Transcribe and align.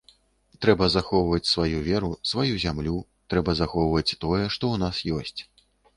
Трэба 0.65 0.85
захоўваць 0.93 1.47
сваю 1.49 1.81
веру, 1.89 2.09
сваю 2.31 2.53
зямлю, 2.65 2.97
трэба 3.35 3.51
захоўваюць 3.61 4.17
тое, 4.25 4.43
што 4.57 4.63
ў 4.75 4.85
нас 4.85 5.05
ёсць. 5.21 5.39